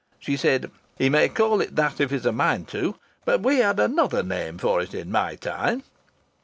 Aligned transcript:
She 0.17 0.35
said, 0.35 0.71
'He 0.97 1.09
may 1.11 1.29
call 1.29 1.61
it 1.61 1.75
that 1.75 2.01
if 2.01 2.09
he's 2.09 2.25
a 2.25 2.31
mind 2.31 2.67
to, 2.69 2.95
but 3.23 3.41
we 3.43 3.57
had 3.59 3.79
another 3.79 4.23
name 4.23 4.57
for 4.57 4.81
it 4.81 4.95
in 4.95 5.11
my 5.11 5.35
time.' 5.35 5.83